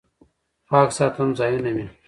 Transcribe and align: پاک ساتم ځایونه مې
پاک 0.69 0.89
ساتم 0.97 1.29
ځایونه 1.39 1.71
مې 1.75 1.85